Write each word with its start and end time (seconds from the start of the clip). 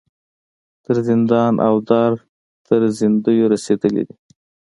تر 0.85 0.95
زندان 1.09 1.53
او 1.67 1.75
دار 1.89 2.13
تر 2.67 2.81
زندیو 2.99 3.51
رسېدلي 3.53 4.03
دي. 4.07 4.15